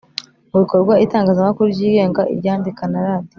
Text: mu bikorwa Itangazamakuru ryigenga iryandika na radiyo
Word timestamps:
mu 0.49 0.57
bikorwa 0.63 0.93
Itangazamakuru 1.05 1.67
ryigenga 1.75 2.21
iryandika 2.33 2.83
na 2.91 2.99
radiyo 3.07 3.29